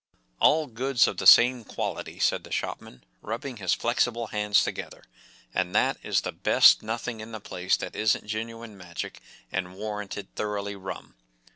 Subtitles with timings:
[0.39, 5.03] “All goods of the same quality,” said the shopman, rubbing his flexible hands together,
[5.53, 6.81] “and that is the Best.
[6.81, 11.13] Nothing in the place that isn't genuine Magic, and warranted thoroughly rum.